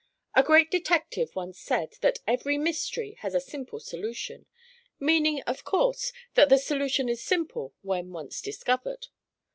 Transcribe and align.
A 0.33 0.41
great 0.41 0.71
detective 0.71 1.35
once 1.35 1.59
said 1.59 1.93
that 2.01 2.21
"every 2.25 2.57
mystery 2.57 3.11
has 3.19 3.35
a 3.35 3.39
simple 3.39 3.79
solution"—meaning, 3.79 5.41
of 5.43 5.63
course, 5.63 6.11
that 6.33 6.49
the 6.49 6.57
solution 6.57 7.07
is 7.07 7.21
simple 7.23 7.75
when 7.83 8.09
once 8.11 8.41
discovered. 8.41 9.09